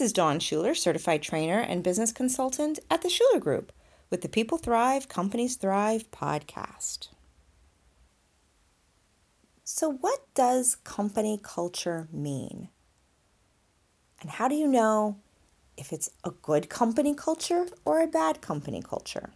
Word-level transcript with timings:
This 0.00 0.06
is 0.06 0.12
Dawn 0.14 0.38
Shuler, 0.38 0.74
certified 0.74 1.20
trainer 1.20 1.58
and 1.58 1.84
business 1.84 2.10
consultant 2.10 2.78
at 2.90 3.02
the 3.02 3.10
Shuler 3.10 3.38
Group 3.38 3.70
with 4.08 4.22
the 4.22 4.30
People 4.30 4.56
Thrive, 4.56 5.10
Companies 5.10 5.56
Thrive 5.56 6.10
podcast. 6.10 7.08
So, 9.62 9.92
what 9.92 10.20
does 10.32 10.76
company 10.84 11.38
culture 11.42 12.08
mean? 12.10 12.70
And 14.22 14.30
how 14.30 14.48
do 14.48 14.54
you 14.54 14.66
know 14.66 15.18
if 15.76 15.92
it's 15.92 16.08
a 16.24 16.30
good 16.30 16.70
company 16.70 17.14
culture 17.14 17.66
or 17.84 18.00
a 18.00 18.06
bad 18.06 18.40
company 18.40 18.80
culture? 18.80 19.32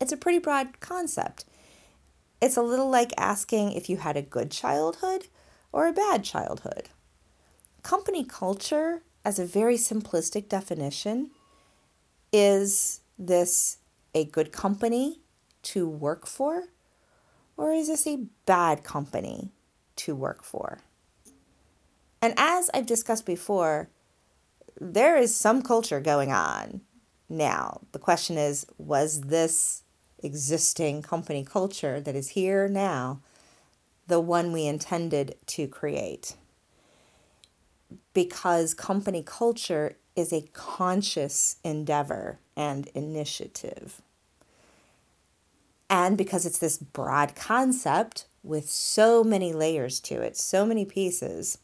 It's 0.00 0.12
a 0.12 0.16
pretty 0.16 0.38
broad 0.38 0.80
concept. 0.80 1.44
It's 2.40 2.56
a 2.56 2.62
little 2.62 2.88
like 2.88 3.12
asking 3.18 3.72
if 3.72 3.90
you 3.90 3.98
had 3.98 4.16
a 4.16 4.22
good 4.22 4.50
childhood 4.50 5.26
or 5.72 5.86
a 5.86 5.92
bad 5.92 6.24
childhood. 6.24 6.88
Company 7.84 8.24
culture, 8.24 9.02
as 9.26 9.38
a 9.38 9.44
very 9.44 9.76
simplistic 9.76 10.48
definition, 10.48 11.30
is 12.32 13.00
this 13.18 13.76
a 14.14 14.24
good 14.24 14.52
company 14.52 15.20
to 15.64 15.86
work 15.86 16.26
for, 16.26 16.64
or 17.58 17.72
is 17.72 17.88
this 17.88 18.06
a 18.06 18.24
bad 18.46 18.84
company 18.84 19.52
to 19.96 20.14
work 20.16 20.42
for? 20.42 20.78
And 22.22 22.32
as 22.38 22.70
I've 22.72 22.86
discussed 22.86 23.26
before, 23.26 23.90
there 24.80 25.18
is 25.18 25.36
some 25.36 25.60
culture 25.60 26.00
going 26.00 26.32
on 26.32 26.80
now. 27.28 27.82
The 27.92 27.98
question 27.98 28.38
is 28.38 28.64
was 28.78 29.20
this 29.20 29.82
existing 30.22 31.02
company 31.02 31.44
culture 31.44 32.00
that 32.00 32.16
is 32.16 32.30
here 32.30 32.66
now 32.66 33.20
the 34.06 34.20
one 34.20 34.52
we 34.52 34.64
intended 34.64 35.36
to 35.48 35.68
create? 35.68 36.36
Because 38.12 38.74
company 38.74 39.22
culture 39.24 39.96
is 40.16 40.32
a 40.32 40.42
conscious 40.52 41.56
endeavor 41.64 42.38
and 42.56 42.86
initiative. 42.94 44.00
And 45.90 46.16
because 46.16 46.46
it's 46.46 46.58
this 46.58 46.78
broad 46.78 47.34
concept 47.36 48.26
with 48.42 48.68
so 48.68 49.24
many 49.24 49.52
layers 49.52 50.00
to 50.00 50.20
it, 50.20 50.36
so 50.36 50.66
many 50.66 50.84
pieces, 50.84 51.58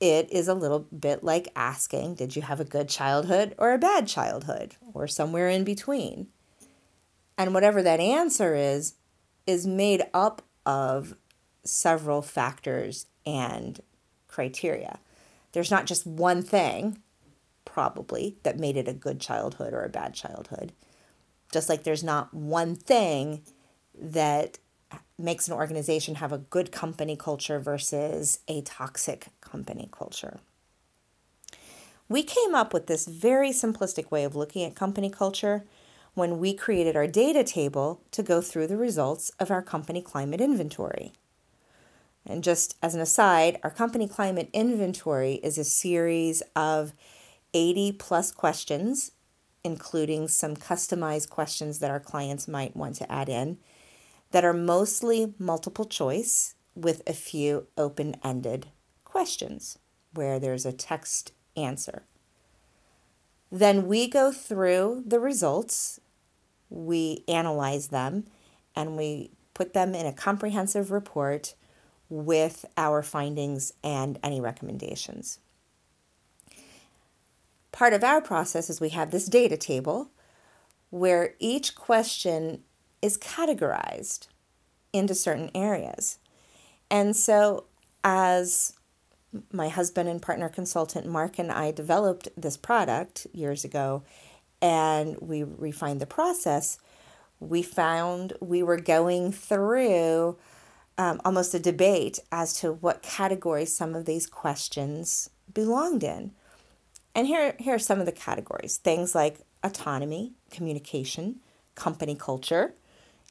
it 0.00 0.30
is 0.32 0.48
a 0.48 0.54
little 0.54 0.80
bit 0.80 1.22
like 1.22 1.48
asking 1.54 2.16
Did 2.16 2.34
you 2.34 2.42
have 2.42 2.60
a 2.60 2.64
good 2.64 2.88
childhood 2.88 3.54
or 3.58 3.72
a 3.72 3.78
bad 3.78 4.06
childhood 4.08 4.76
or 4.92 5.06
somewhere 5.06 5.48
in 5.48 5.64
between? 5.64 6.28
And 7.38 7.54
whatever 7.54 7.82
that 7.82 8.00
answer 8.00 8.54
is, 8.54 8.94
is 9.46 9.66
made 9.66 10.02
up 10.12 10.42
of 10.66 11.16
several 11.64 12.22
factors 12.22 13.06
and 13.24 13.80
criteria. 14.28 14.98
There's 15.52 15.70
not 15.70 15.86
just 15.86 16.06
one 16.06 16.42
thing, 16.42 16.98
probably, 17.64 18.36
that 18.42 18.58
made 18.58 18.76
it 18.76 18.88
a 18.88 18.94
good 18.94 19.20
childhood 19.20 19.72
or 19.72 19.84
a 19.84 19.88
bad 19.88 20.14
childhood. 20.14 20.72
Just 21.52 21.68
like 21.68 21.84
there's 21.84 22.04
not 22.04 22.32
one 22.32 22.74
thing 22.74 23.42
that 23.94 24.58
makes 25.18 25.46
an 25.46 25.54
organization 25.54 26.16
have 26.16 26.32
a 26.32 26.38
good 26.38 26.72
company 26.72 27.16
culture 27.16 27.58
versus 27.58 28.40
a 28.48 28.62
toxic 28.62 29.28
company 29.40 29.88
culture. 29.92 30.40
We 32.08 32.22
came 32.22 32.54
up 32.54 32.74
with 32.74 32.88
this 32.88 33.06
very 33.06 33.50
simplistic 33.50 34.10
way 34.10 34.24
of 34.24 34.36
looking 34.36 34.64
at 34.64 34.74
company 34.74 35.08
culture 35.08 35.64
when 36.14 36.38
we 36.38 36.52
created 36.52 36.96
our 36.96 37.06
data 37.06 37.42
table 37.42 38.02
to 38.10 38.22
go 38.22 38.40
through 38.42 38.66
the 38.66 38.76
results 38.76 39.30
of 39.38 39.50
our 39.50 39.62
company 39.62 40.02
climate 40.02 40.40
inventory. 40.40 41.12
And 42.26 42.44
just 42.44 42.76
as 42.82 42.94
an 42.94 43.00
aside, 43.00 43.58
our 43.62 43.70
company 43.70 44.06
climate 44.06 44.48
inventory 44.52 45.34
is 45.42 45.58
a 45.58 45.64
series 45.64 46.42
of 46.54 46.92
80 47.52 47.92
plus 47.92 48.30
questions, 48.30 49.12
including 49.64 50.28
some 50.28 50.56
customized 50.56 51.30
questions 51.30 51.80
that 51.80 51.90
our 51.90 52.00
clients 52.00 52.46
might 52.46 52.76
want 52.76 52.96
to 52.96 53.10
add 53.10 53.28
in, 53.28 53.58
that 54.30 54.44
are 54.44 54.52
mostly 54.52 55.34
multiple 55.38 55.84
choice 55.84 56.54
with 56.74 57.02
a 57.06 57.12
few 57.12 57.66
open 57.76 58.16
ended 58.24 58.68
questions 59.04 59.78
where 60.14 60.38
there's 60.38 60.64
a 60.64 60.72
text 60.72 61.32
answer. 61.56 62.04
Then 63.50 63.86
we 63.86 64.08
go 64.08 64.32
through 64.32 65.04
the 65.06 65.20
results, 65.20 66.00
we 66.70 67.24
analyze 67.28 67.88
them, 67.88 68.24
and 68.74 68.96
we 68.96 69.30
put 69.52 69.74
them 69.74 69.94
in 69.94 70.06
a 70.06 70.12
comprehensive 70.12 70.90
report 70.90 71.54
with 72.12 72.66
our 72.76 73.02
findings 73.02 73.72
and 73.82 74.18
any 74.22 74.38
recommendations. 74.38 75.38
Part 77.72 77.94
of 77.94 78.04
our 78.04 78.20
process 78.20 78.68
is 78.68 78.82
we 78.82 78.90
have 78.90 79.10
this 79.10 79.24
data 79.24 79.56
table 79.56 80.10
where 80.90 81.34
each 81.38 81.74
question 81.74 82.64
is 83.00 83.16
categorized 83.16 84.26
into 84.92 85.14
certain 85.14 85.50
areas. 85.54 86.18
And 86.90 87.16
so, 87.16 87.64
as 88.04 88.74
my 89.50 89.70
husband 89.70 90.10
and 90.10 90.20
partner 90.20 90.50
consultant 90.50 91.06
Mark 91.06 91.38
and 91.38 91.50
I 91.50 91.70
developed 91.70 92.28
this 92.36 92.58
product 92.58 93.26
years 93.32 93.64
ago 93.64 94.02
and 94.60 95.16
we 95.18 95.42
refined 95.44 96.02
the 96.02 96.06
process, 96.06 96.78
we 97.40 97.62
found 97.62 98.34
we 98.42 98.62
were 98.62 98.76
going 98.76 99.32
through 99.32 100.36
um, 100.98 101.20
almost 101.24 101.54
a 101.54 101.58
debate 101.58 102.18
as 102.30 102.54
to 102.60 102.72
what 102.72 103.02
category 103.02 103.64
some 103.64 103.94
of 103.94 104.04
these 104.04 104.26
questions 104.26 105.30
belonged 105.52 106.02
in. 106.04 106.32
And 107.14 107.26
here, 107.26 107.54
here 107.58 107.74
are 107.74 107.78
some 107.78 108.00
of 108.00 108.06
the 108.06 108.12
categories 108.12 108.78
things 108.78 109.14
like 109.14 109.40
autonomy, 109.62 110.32
communication, 110.50 111.40
company 111.74 112.14
culture, 112.14 112.74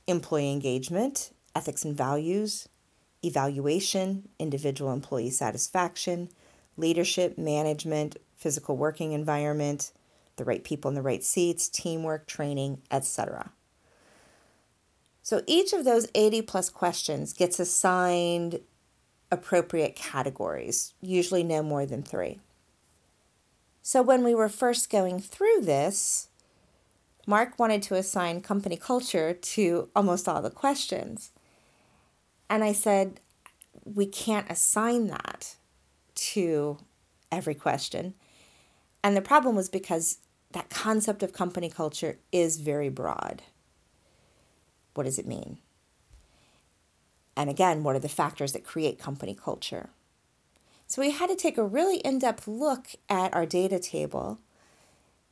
employee 0.08 0.52
engagement, 0.52 1.32
ethics 1.56 1.84
and 1.84 1.96
values, 1.96 2.68
evaluation, 3.24 4.30
individual 4.40 4.92
employee 4.92 5.30
satisfaction, 5.30 6.30
leadership, 6.78 7.38
management, 7.38 8.18
physical 8.36 8.78
working 8.78 9.12
environment, 9.12 9.92
the 10.38 10.46
right 10.46 10.64
people 10.64 10.90
in 10.90 10.96
the 10.96 11.02
right 11.02 11.24
seats, 11.24 11.70
teamwork, 11.70 12.26
training, 12.26 12.82
etc. 12.90 13.52
So 15.32 15.42
each 15.48 15.72
of 15.72 15.86
those 15.86 16.10
80 16.14 16.42
plus 16.42 16.70
questions 16.70 17.32
gets 17.32 17.58
assigned 17.58 18.60
appropriate 19.32 19.96
categories, 19.96 20.94
usually 21.00 21.42
no 21.42 21.64
more 21.64 21.86
than 21.86 22.04
three. 22.04 22.42
So 23.82 24.02
when 24.02 24.26
we 24.26 24.36
were 24.36 24.50
first 24.50 24.90
going 24.90 25.22
through 25.22 25.62
this, 25.62 26.28
Mark 27.26 27.58
wanted 27.58 27.82
to 27.84 27.96
assign 27.96 28.42
company 28.42 28.76
culture 28.76 29.32
to 29.32 29.88
almost 29.96 30.28
all 30.28 30.42
the 30.42 30.50
questions. 30.50 31.32
And 32.50 32.62
I 32.62 32.74
said, 32.74 33.22
we 33.86 34.08
can't 34.08 34.52
assign 34.52 35.08
that 35.08 35.56
to 36.34 36.78
every 37.32 37.56
question. 37.56 38.16
And 39.02 39.16
the 39.16 39.22
problem 39.22 39.56
was 39.56 39.70
because 39.70 40.18
that 40.52 40.70
concept 40.70 41.24
of 41.24 41.32
company 41.32 41.70
culture 41.70 42.18
is 42.34 42.58
very 42.58 42.90
broad. 42.90 43.44
What 44.94 45.04
does 45.04 45.20
it 45.20 45.28
mean? 45.28 45.58
And 47.36 47.50
again, 47.50 47.84
what 47.84 47.96
are 47.96 48.00
the 48.00 48.10
factors 48.10 48.54
that 48.54 48.66
create 48.66 49.00
company 49.00 49.34
culture? 49.34 49.90
So 50.88 51.02
we 51.02 51.12
had 51.12 51.30
to 51.30 51.36
take 51.36 51.58
a 51.58 51.64
really 51.64 51.98
in 51.98 52.20
depth 52.20 52.48
look 52.48 52.88
at 53.10 53.34
our 53.34 53.46
data 53.46 53.80
table 53.80 54.40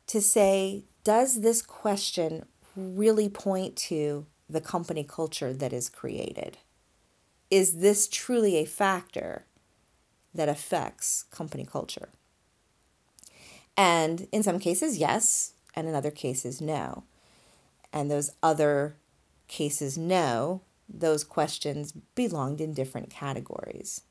to 0.07 0.21
say, 0.21 0.85
does 1.03 1.41
this 1.41 1.61
question 1.61 2.45
really 2.75 3.27
point 3.29 3.75
to 3.75 4.25
the 4.49 4.61
company 4.61 5.03
culture 5.03 5.53
that 5.53 5.73
is 5.73 5.89
created? 5.89 6.57
Is 7.51 7.79
this 7.79 8.07
truly 8.07 8.55
a 8.57 8.65
factor 8.65 9.45
that 10.33 10.49
affects 10.49 11.23
company 11.23 11.65
culture? 11.65 12.09
And 13.75 14.27
in 14.31 14.43
some 14.43 14.59
cases, 14.59 14.97
yes, 14.97 15.53
and 15.75 15.87
in 15.87 15.95
other 15.95 16.11
cases, 16.11 16.61
no. 16.61 17.03
And 17.91 18.09
those 18.09 18.31
other 18.41 18.95
cases 19.49 19.97
no, 19.97 20.61
those 20.87 21.25
questions 21.25 21.91
belonged 22.15 22.61
in 22.61 22.73
different 22.73 23.09
categories. 23.09 24.03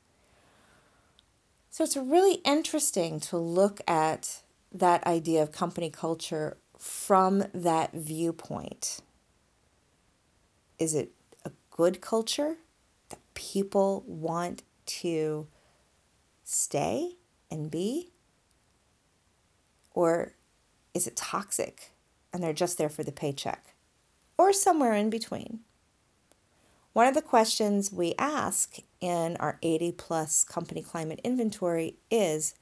So 1.71 1.83
it's 1.83 1.97
really 1.97 2.35
interesting 2.45 3.19
to 3.21 3.37
look 3.37 3.81
at 3.87 4.43
that 4.71 5.05
idea 5.07 5.41
of 5.41 5.51
company 5.51 5.89
culture 5.89 6.57
from 6.77 7.45
that 7.53 7.93
viewpoint. 7.93 8.99
Is 10.77 10.93
it 10.93 11.11
a 11.43 11.51
good 11.71 12.01
culture 12.01 12.57
that 13.09 13.19
people 13.33 14.03
want 14.07 14.63
to 14.85 15.47
stay 16.43 17.17
and 17.51 17.69
be? 17.69 18.11
Or 19.93 20.33
is 20.93 21.07
it 21.07 21.15
toxic 21.15 21.91
and 22.31 22.41
they're 22.41 22.53
just 22.53 22.77
there 22.77 22.89
for 22.89 23.03
the 23.03 23.11
paycheck? 23.11 23.75
Or 24.39 24.53
somewhere 24.53 24.93
in 24.93 25.09
between. 25.09 25.59
One 26.93 27.07
of 27.07 27.13
the 27.13 27.21
questions 27.21 27.91
we 27.91 28.15
ask 28.17 28.77
in 29.01 29.35
our 29.37 29.59
80 29.61 29.91
plus 29.91 30.45
company 30.45 30.81
climate 30.81 31.19
inventory 31.25 31.97
is 32.09 32.55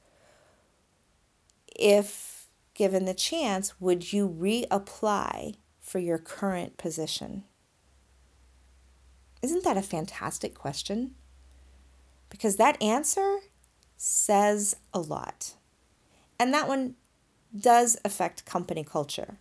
if 1.76 2.48
given 2.74 3.04
the 3.04 3.14
chance, 3.14 3.80
would 3.80 4.12
you 4.12 4.28
reapply 4.28 5.54
for 5.80 6.00
your 6.00 6.18
current 6.18 6.76
position? 6.76 7.44
Isn't 9.40 9.62
that 9.62 9.76
a 9.76 9.82
fantastic 9.82 10.54
question? 10.54 11.14
Because 12.28 12.56
that 12.56 12.82
answer 12.82 13.38
says 13.96 14.74
a 14.92 14.98
lot. 14.98 15.52
And 16.40 16.52
that 16.52 16.66
one 16.66 16.96
does 17.56 17.96
affect 18.04 18.44
company 18.44 18.82
culture. 18.82 19.38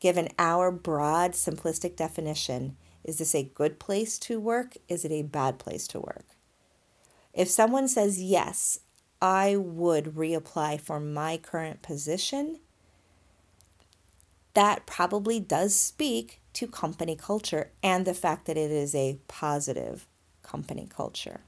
Given 0.00 0.28
our 0.38 0.72
broad, 0.72 1.32
simplistic 1.32 1.94
definition, 1.94 2.76
is 3.04 3.18
this 3.18 3.34
a 3.34 3.42
good 3.42 3.78
place 3.78 4.18
to 4.20 4.40
work? 4.40 4.76
Is 4.88 5.04
it 5.04 5.12
a 5.12 5.22
bad 5.22 5.58
place 5.58 5.86
to 5.88 6.00
work? 6.00 6.24
If 7.34 7.48
someone 7.48 7.86
says, 7.86 8.20
yes, 8.20 8.80
I 9.22 9.56
would 9.56 10.16
reapply 10.16 10.80
for 10.80 10.98
my 10.98 11.36
current 11.36 11.82
position, 11.82 12.60
that 14.54 14.86
probably 14.86 15.38
does 15.38 15.76
speak 15.76 16.40
to 16.54 16.66
company 16.66 17.14
culture 17.14 17.70
and 17.82 18.04
the 18.04 18.14
fact 18.14 18.46
that 18.46 18.56
it 18.56 18.70
is 18.70 18.94
a 18.94 19.18
positive 19.28 20.06
company 20.42 20.88
culture. 20.88 21.42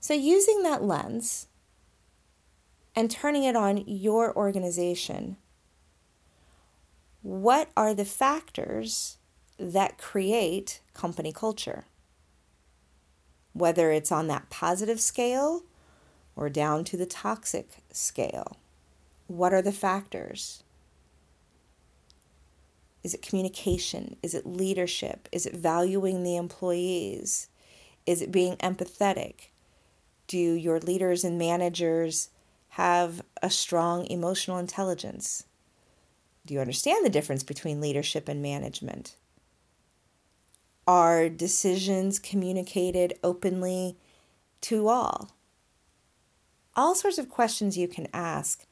So, 0.00 0.14
using 0.14 0.62
that 0.62 0.82
lens 0.82 1.48
and 2.94 3.10
turning 3.10 3.42
it 3.42 3.56
on 3.56 3.84
your 3.86 4.34
organization, 4.34 5.36
what 7.28 7.68
are 7.76 7.92
the 7.92 8.06
factors 8.06 9.18
that 9.58 9.98
create 9.98 10.80
company 10.94 11.30
culture? 11.30 11.84
Whether 13.52 13.92
it's 13.92 14.10
on 14.10 14.28
that 14.28 14.48
positive 14.48 14.98
scale 14.98 15.64
or 16.34 16.48
down 16.48 16.84
to 16.84 16.96
the 16.96 17.04
toxic 17.04 17.82
scale. 17.92 18.56
What 19.26 19.52
are 19.52 19.60
the 19.60 19.72
factors? 19.72 20.62
Is 23.04 23.12
it 23.12 23.20
communication? 23.20 24.16
Is 24.22 24.32
it 24.32 24.46
leadership? 24.46 25.28
Is 25.30 25.44
it 25.44 25.54
valuing 25.54 26.22
the 26.22 26.36
employees? 26.36 27.48
Is 28.06 28.22
it 28.22 28.32
being 28.32 28.56
empathetic? 28.56 29.50
Do 30.28 30.38
your 30.38 30.80
leaders 30.80 31.24
and 31.24 31.36
managers 31.36 32.30
have 32.70 33.20
a 33.42 33.50
strong 33.50 34.06
emotional 34.06 34.56
intelligence? 34.56 35.44
Do 36.48 36.54
you 36.54 36.60
understand 36.60 37.04
the 37.04 37.10
difference 37.10 37.42
between 37.42 37.82
leadership 37.82 38.26
and 38.26 38.40
management? 38.40 39.16
Are 40.86 41.28
decisions 41.28 42.18
communicated 42.18 43.12
openly 43.22 43.98
to 44.62 44.88
all? 44.88 45.32
All 46.74 46.94
sorts 46.94 47.18
of 47.18 47.28
questions 47.28 47.76
you 47.76 47.86
can 47.86 48.08
ask 48.14 48.64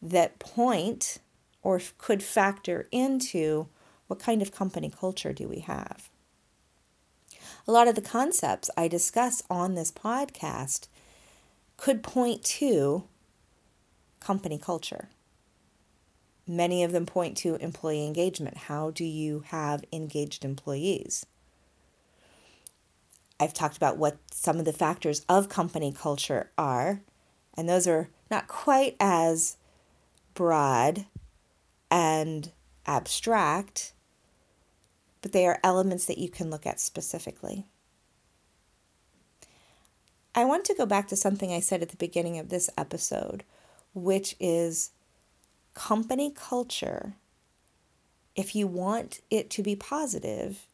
that 0.00 0.38
point 0.38 1.18
or 1.62 1.82
could 1.98 2.22
factor 2.22 2.88
into 2.90 3.68
what 4.06 4.18
kind 4.18 4.40
of 4.40 4.50
company 4.50 4.88
culture 4.88 5.34
do 5.34 5.46
we 5.46 5.58
have. 5.58 6.08
A 7.68 7.72
lot 7.72 7.88
of 7.88 7.94
the 7.94 8.00
concepts 8.00 8.70
I 8.74 8.88
discuss 8.88 9.42
on 9.50 9.74
this 9.74 9.92
podcast 9.92 10.88
could 11.76 12.02
point 12.02 12.42
to 12.44 13.04
company 14.18 14.56
culture. 14.56 15.10
Many 16.46 16.82
of 16.82 16.92
them 16.92 17.06
point 17.06 17.36
to 17.38 17.54
employee 17.56 18.06
engagement. 18.06 18.56
How 18.56 18.90
do 18.90 19.04
you 19.04 19.44
have 19.46 19.84
engaged 19.92 20.44
employees? 20.44 21.24
I've 23.38 23.54
talked 23.54 23.76
about 23.76 23.98
what 23.98 24.18
some 24.30 24.58
of 24.58 24.64
the 24.64 24.72
factors 24.72 25.24
of 25.28 25.48
company 25.48 25.92
culture 25.92 26.50
are, 26.56 27.00
and 27.56 27.68
those 27.68 27.86
are 27.86 28.08
not 28.30 28.48
quite 28.48 28.96
as 29.00 29.56
broad 30.34 31.06
and 31.90 32.50
abstract, 32.86 33.92
but 35.20 35.32
they 35.32 35.46
are 35.46 35.60
elements 35.62 36.04
that 36.06 36.18
you 36.18 36.28
can 36.28 36.50
look 36.50 36.66
at 36.66 36.80
specifically. 36.80 37.66
I 40.34 40.44
want 40.44 40.64
to 40.66 40.74
go 40.74 40.86
back 40.86 41.08
to 41.08 41.16
something 41.16 41.52
I 41.52 41.60
said 41.60 41.82
at 41.82 41.90
the 41.90 41.96
beginning 41.96 42.38
of 42.38 42.48
this 42.48 42.70
episode, 42.78 43.44
which 43.92 44.34
is 44.40 44.90
company 45.74 46.32
culture, 46.34 47.14
if 48.34 48.54
you 48.54 48.66
want 48.66 49.20
it 49.30 49.50
to 49.50 49.62
be 49.62 49.76
positive, 49.76 50.66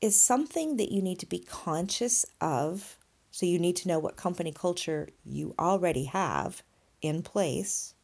is 0.00 0.20
something 0.20 0.76
that 0.76 0.90
you 0.90 1.02
need 1.02 1.18
to 1.18 1.26
be 1.26 1.38
conscious 1.38 2.24
of. 2.40 2.96
So 3.30 3.46
you 3.46 3.58
need 3.58 3.76
to 3.76 3.88
know 3.88 3.98
what 3.98 4.16
company 4.16 4.52
culture 4.52 5.08
you 5.24 5.54
already 5.58 6.04
have 6.04 6.62
in 7.02 7.22
place 7.22 7.94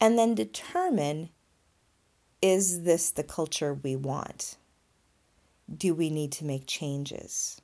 and 0.00 0.18
then 0.18 0.34
determine 0.34 1.28
is 2.40 2.84
this 2.84 3.10
the 3.10 3.22
culture 3.22 3.74
we 3.74 3.94
want? 3.94 4.56
Do 5.74 5.94
we 5.94 6.08
need 6.08 6.32
to 6.32 6.44
make 6.46 6.66
changes? 6.66 7.60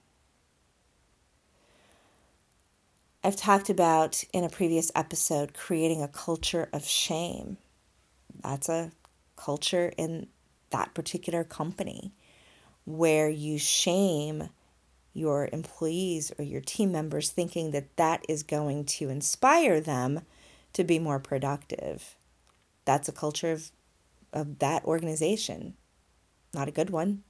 I've 3.27 3.35
talked 3.35 3.69
about 3.69 4.23
in 4.33 4.45
a 4.45 4.49
previous 4.49 4.93
episode 4.95 5.53
creating 5.53 6.01
a 6.01 6.07
culture 6.07 6.69
of 6.73 6.87
shame. 6.87 7.57
That's 8.41 8.69
a 8.69 8.93
culture 9.35 9.93
in 9.97 10.29
that 10.71 10.95
particular 10.95 11.43
company 11.43 12.13
where 12.85 13.29
you 13.29 13.59
shame 13.59 14.51
your 15.13 15.49
employees 15.53 16.31
or 16.39 16.45
your 16.45 16.61
team 16.61 16.93
members 16.93 17.31
thinking 17.31 17.73
that 17.73 17.97
that 17.97 18.25
is 18.29 18.45
going 18.45 18.85
to 18.85 19.09
inspire 19.09 19.81
them 19.81 20.21
to 20.75 20.85
be 20.85 21.01
more 21.01 21.19
productive 21.19 22.15
that's 22.85 23.09
a 23.09 23.13
culture 23.13 23.51
of, 23.51 23.73
of 24.33 24.61
that 24.61 24.85
organization. 24.85 25.75
Not 26.55 26.69
a 26.69 26.71
good 26.71 26.91
one, 26.91 27.25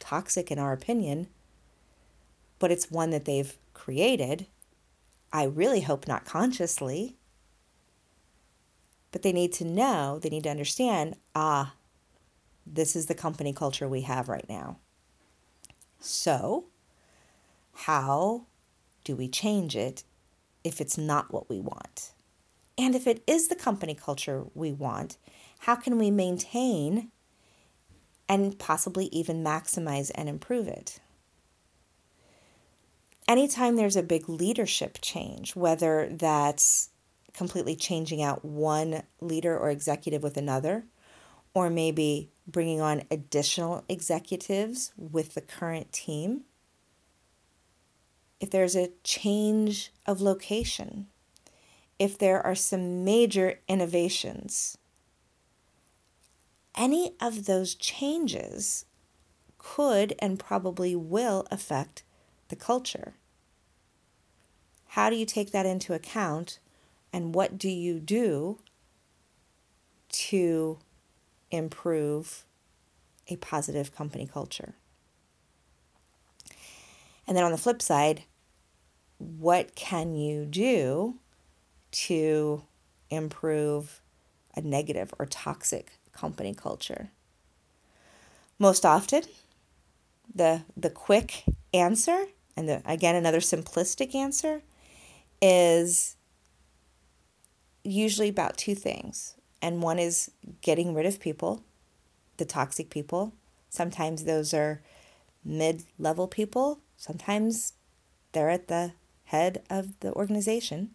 toxic 0.00 0.52
in 0.52 0.60
our 0.60 0.72
opinion, 0.72 1.26
but 2.60 2.70
it's 2.70 2.88
one 2.88 3.10
that 3.10 3.24
they've 3.24 3.58
created. 3.74 4.46
I 5.36 5.42
really 5.44 5.82
hope 5.82 6.08
not 6.08 6.24
consciously. 6.24 7.18
But 9.12 9.20
they 9.20 9.34
need 9.34 9.52
to 9.54 9.66
know, 9.66 10.18
they 10.18 10.30
need 10.30 10.44
to 10.44 10.50
understand 10.50 11.16
ah, 11.34 11.74
this 12.66 12.96
is 12.96 13.04
the 13.04 13.14
company 13.14 13.52
culture 13.52 13.86
we 13.86 14.00
have 14.00 14.30
right 14.30 14.48
now. 14.48 14.78
So, 16.00 16.64
how 17.74 18.46
do 19.04 19.14
we 19.14 19.28
change 19.28 19.76
it 19.76 20.04
if 20.64 20.80
it's 20.80 20.96
not 20.96 21.30
what 21.30 21.50
we 21.50 21.60
want? 21.60 22.12
And 22.78 22.94
if 22.94 23.06
it 23.06 23.22
is 23.26 23.48
the 23.48 23.56
company 23.56 23.94
culture 23.94 24.46
we 24.54 24.72
want, 24.72 25.18
how 25.60 25.74
can 25.74 25.98
we 25.98 26.10
maintain 26.10 27.10
and 28.26 28.58
possibly 28.58 29.06
even 29.12 29.44
maximize 29.44 30.10
and 30.14 30.30
improve 30.30 30.66
it? 30.66 30.98
Anytime 33.28 33.74
there's 33.74 33.96
a 33.96 34.02
big 34.02 34.28
leadership 34.28 34.98
change, 35.02 35.56
whether 35.56 36.08
that's 36.10 36.90
completely 37.32 37.74
changing 37.74 38.22
out 38.22 38.44
one 38.44 39.02
leader 39.20 39.58
or 39.58 39.70
executive 39.70 40.22
with 40.22 40.36
another, 40.36 40.86
or 41.52 41.68
maybe 41.68 42.30
bringing 42.46 42.80
on 42.80 43.02
additional 43.10 43.84
executives 43.88 44.92
with 44.96 45.34
the 45.34 45.40
current 45.40 45.92
team, 45.92 46.42
if 48.38 48.50
there's 48.50 48.76
a 48.76 48.90
change 49.02 49.92
of 50.06 50.20
location, 50.20 51.06
if 51.98 52.16
there 52.16 52.44
are 52.44 52.54
some 52.54 53.04
major 53.04 53.60
innovations. 53.66 54.78
Any 56.76 57.16
of 57.20 57.46
those 57.46 57.74
changes 57.74 58.84
could 59.56 60.14
and 60.18 60.38
probably 60.38 60.94
will 60.94 61.46
affect 61.50 62.04
the 62.48 62.56
culture. 62.56 63.14
How 64.88 65.10
do 65.10 65.16
you 65.16 65.26
take 65.26 65.52
that 65.52 65.66
into 65.66 65.92
account 65.92 66.58
and 67.12 67.34
what 67.34 67.58
do 67.58 67.68
you 67.68 68.00
do 68.00 68.58
to 70.10 70.78
improve 71.50 72.44
a 73.28 73.36
positive 73.36 73.94
company 73.94 74.26
culture? 74.26 74.74
And 77.26 77.36
then 77.36 77.44
on 77.44 77.52
the 77.52 77.58
flip 77.58 77.82
side, 77.82 78.22
what 79.18 79.74
can 79.74 80.14
you 80.14 80.44
do 80.44 81.16
to 81.90 82.62
improve 83.10 84.00
a 84.54 84.60
negative 84.60 85.12
or 85.18 85.26
toxic 85.26 85.98
company 86.12 86.54
culture? 86.54 87.10
Most 88.58 88.86
often, 88.86 89.22
the 90.34 90.62
the 90.76 90.90
quick 90.90 91.44
answer 91.72 92.26
and 92.56 92.68
the, 92.68 92.82
again 92.84 93.14
another 93.14 93.40
simplistic 93.40 94.14
answer 94.14 94.62
is 95.42 96.16
usually 97.84 98.28
about 98.28 98.56
two 98.56 98.74
things. 98.74 99.34
And 99.62 99.82
one 99.82 99.98
is 99.98 100.30
getting 100.60 100.94
rid 100.94 101.06
of 101.06 101.20
people, 101.20 101.62
the 102.36 102.44
toxic 102.44 102.90
people. 102.90 103.32
Sometimes 103.68 104.24
those 104.24 104.54
are 104.54 104.82
mid-level 105.44 106.28
people, 106.28 106.80
sometimes 106.96 107.74
they're 108.32 108.50
at 108.50 108.68
the 108.68 108.92
head 109.24 109.62
of 109.70 109.98
the 110.00 110.12
organization 110.12 110.90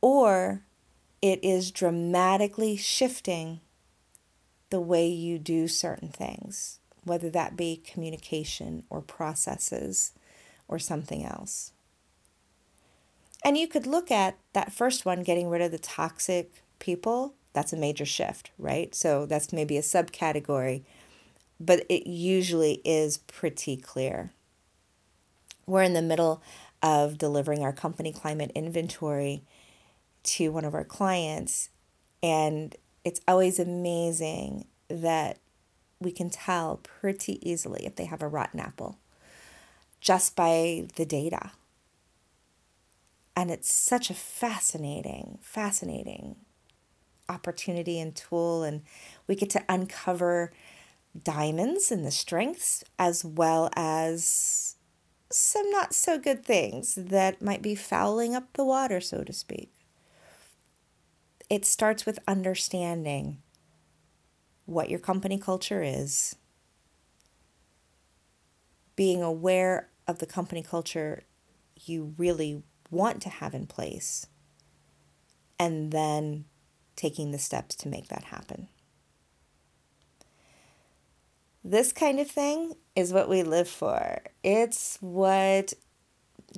or 0.00 0.62
it 1.22 1.40
is 1.42 1.70
dramatically 1.70 2.76
shifting 2.76 3.60
the 4.70 4.80
way 4.80 5.08
you 5.08 5.38
do 5.38 5.66
certain 5.66 6.08
things, 6.08 6.78
whether 7.06 7.30
that 7.30 7.56
be 7.56 7.76
communication 7.76 8.82
or 8.90 9.00
processes 9.00 10.12
or 10.68 10.78
something 10.78 11.24
else. 11.24 11.72
And 13.44 13.56
you 13.56 13.68
could 13.68 13.86
look 13.86 14.10
at 14.10 14.36
that 14.54 14.72
first 14.72 15.06
one, 15.06 15.22
getting 15.22 15.48
rid 15.48 15.62
of 15.62 15.70
the 15.70 15.78
toxic 15.78 16.62
people. 16.80 17.34
That's 17.52 17.72
a 17.72 17.76
major 17.76 18.04
shift, 18.04 18.50
right? 18.58 18.94
So 18.94 19.24
that's 19.24 19.52
maybe 19.52 19.76
a 19.78 19.82
subcategory, 19.82 20.82
but 21.60 21.86
it 21.88 22.08
usually 22.08 22.80
is 22.84 23.18
pretty 23.18 23.76
clear. 23.76 24.32
We're 25.64 25.84
in 25.84 25.94
the 25.94 26.02
middle 26.02 26.42
of 26.82 27.18
delivering 27.18 27.62
our 27.62 27.72
company 27.72 28.12
climate 28.12 28.52
inventory 28.54 29.42
to 30.24 30.50
one 30.50 30.64
of 30.64 30.74
our 30.74 30.84
clients, 30.84 31.70
and 32.22 32.74
it's 33.04 33.20
always 33.28 33.60
amazing 33.60 34.66
that 34.88 35.38
we 36.00 36.12
can 36.12 36.30
tell 36.30 36.80
pretty 36.82 37.38
easily 37.48 37.86
if 37.86 37.96
they 37.96 38.04
have 38.04 38.22
a 38.22 38.28
rotten 38.28 38.60
apple 38.60 38.98
just 40.00 40.36
by 40.36 40.86
the 40.96 41.06
data 41.06 41.52
and 43.36 43.50
it's 43.50 43.72
such 43.72 44.08
a 44.08 44.14
fascinating, 44.14 45.38
fascinating 45.42 46.36
opportunity 47.28 48.00
and 48.00 48.16
tool. 48.16 48.62
And 48.62 48.82
we 49.26 49.36
get 49.36 49.50
to 49.50 49.64
uncover 49.68 50.52
diamonds 51.22 51.92
and 51.92 52.04
the 52.04 52.10
strengths 52.10 52.82
as 52.98 53.24
well 53.24 53.70
as 53.76 54.76
some 55.30 55.70
not 55.70 55.94
so 55.94 56.18
good 56.18 56.44
things 56.44 56.94
that 56.94 57.42
might 57.42 57.60
be 57.60 57.74
fouling 57.74 58.34
up 58.34 58.54
the 58.54 58.64
water, 58.64 59.00
so 59.00 59.22
to 59.22 59.32
speak. 59.32 59.70
It 61.50 61.66
starts 61.66 62.06
with 62.06 62.18
understanding 62.26 63.38
what 64.66 64.90
your 64.90 64.98
company 64.98 65.38
culture 65.38 65.82
is, 65.82 66.36
being 68.94 69.22
aware 69.22 69.88
of 70.06 70.18
the 70.18 70.26
company 70.26 70.62
culture 70.62 71.22
you 71.84 72.14
really 72.18 72.62
want 72.90 73.22
to 73.22 73.28
have 73.28 73.54
in 73.54 73.66
place, 73.66 74.26
and 75.58 75.90
then 75.92 76.44
taking 76.96 77.30
the 77.30 77.38
steps 77.38 77.74
to 77.76 77.88
make 77.88 78.08
that 78.08 78.24
happen. 78.24 78.68
This 81.64 81.92
kind 81.92 82.20
of 82.20 82.30
thing 82.30 82.74
is 82.94 83.12
what 83.12 83.28
we 83.28 83.42
live 83.42 83.68
for. 83.68 84.22
It's 84.44 84.98
what 85.00 85.74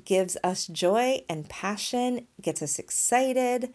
gives 0.05 0.37
us 0.45 0.67
joy 0.67 1.23
and 1.29 1.49
passion, 1.49 2.27
gets 2.43 2.63
us 2.63 2.79
excited. 2.79 3.73